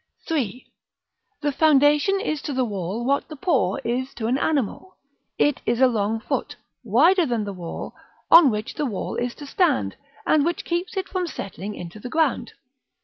[0.35, 0.65] §III.
[1.41, 4.97] The foundation is to the wall what the paw is to an animal.
[5.37, 7.93] It is a long foot, wider than the wall,
[8.31, 12.09] on which the wall is to stand, and which keeps it from settling into the
[12.09, 12.53] ground.